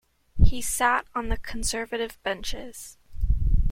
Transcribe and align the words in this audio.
He 0.43 0.63
sat 0.63 1.05
on 1.13 1.29
the 1.29 1.37
Conservative 1.37 2.17
benches. 2.23 2.97